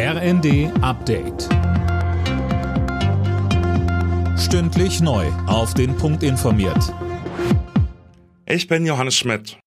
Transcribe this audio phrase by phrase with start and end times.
[0.00, 1.48] RND Update.
[4.38, 5.26] Stündlich neu.
[5.48, 6.94] Auf den Punkt informiert.
[8.46, 9.58] Ich bin Johannes Schmidt.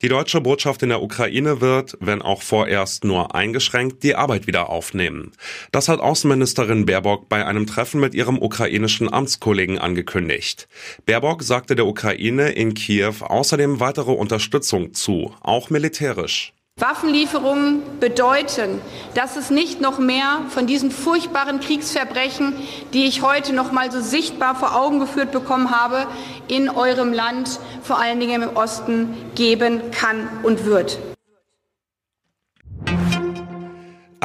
[0.00, 4.70] Die deutsche Botschaft in der Ukraine wird, wenn auch vorerst nur eingeschränkt, die Arbeit wieder
[4.70, 5.32] aufnehmen.
[5.70, 10.66] Das hat Außenministerin Baerbock bei einem Treffen mit ihrem ukrainischen Amtskollegen angekündigt.
[11.04, 16.54] Baerbock sagte der Ukraine in Kiew außerdem weitere Unterstützung zu, auch militärisch.
[16.84, 18.78] Waffenlieferungen bedeuten,
[19.14, 22.52] dass es nicht noch mehr von diesen furchtbaren Kriegsverbrechen,
[22.92, 26.06] die ich heute noch mal so sichtbar vor Augen geführt bekommen habe,
[26.46, 30.98] in eurem Land, vor allen Dingen im Osten, geben kann und wird.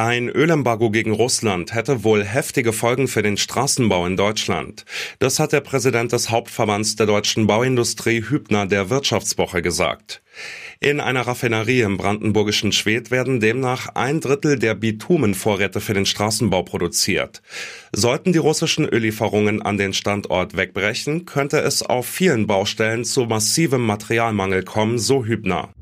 [0.02, 4.86] Ein Ölembargo gegen Russland hätte wohl heftige Folgen für den Straßenbau in Deutschland.
[5.18, 10.22] Das hat der Präsident des Hauptverbands der deutschen Bauindustrie Hübner der Wirtschaftswoche gesagt.
[10.80, 16.62] In einer Raffinerie im brandenburgischen Schwedt werden demnach ein Drittel der Bitumenvorräte für den Straßenbau
[16.62, 17.42] produziert.
[17.92, 23.84] Sollten die russischen Öllieferungen an den Standort wegbrechen, könnte es auf vielen Baustellen zu massivem
[23.84, 25.74] Materialmangel kommen, so Hübner.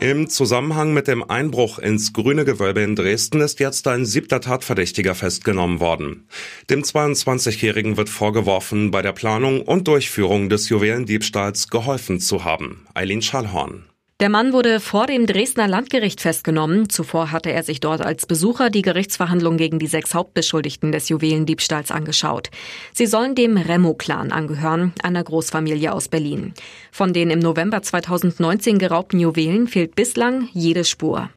[0.00, 5.16] Im Zusammenhang mit dem Einbruch ins Grüne Gewölbe in Dresden ist jetzt ein siebter Tatverdächtiger
[5.16, 6.28] festgenommen worden.
[6.70, 12.86] Dem 22-Jährigen wird vorgeworfen, bei der Planung und Durchführung des Juwelendiebstahls geholfen zu haben.
[12.94, 13.86] Eileen Schallhorn.
[14.20, 16.88] Der Mann wurde vor dem Dresdner Landgericht festgenommen.
[16.90, 21.92] Zuvor hatte er sich dort als Besucher die Gerichtsverhandlung gegen die sechs Hauptbeschuldigten des Juwelendiebstahls
[21.92, 22.50] angeschaut.
[22.92, 26.52] Sie sollen dem Remo-Clan angehören, einer Großfamilie aus Berlin.
[26.90, 31.30] Von den im November 2019 geraubten Juwelen fehlt bislang jede Spur.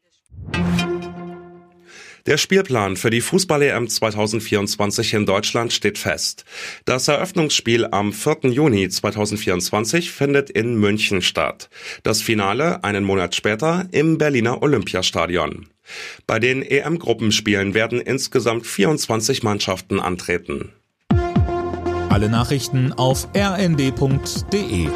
[2.27, 6.45] Der Spielplan für die Fußball-EM 2024 in Deutschland steht fest.
[6.85, 8.51] Das Eröffnungsspiel am 4.
[8.51, 11.69] Juni 2024 findet in München statt.
[12.03, 15.67] Das Finale einen Monat später im Berliner Olympiastadion.
[16.27, 20.73] Bei den EM-Gruppenspielen werden insgesamt 24 Mannschaften antreten.
[22.09, 24.89] Alle Nachrichten auf rnd.de